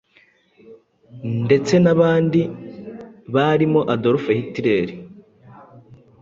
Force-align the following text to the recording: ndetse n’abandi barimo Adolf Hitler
ndetse 1.45 1.73
n’abandi 1.83 2.41
barimo 3.35 3.79
Adolf 3.93 4.25
Hitler 4.35 4.87